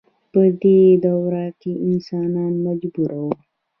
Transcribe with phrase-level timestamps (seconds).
[0.31, 3.29] په دې دوره کې انسانان مجبور وو.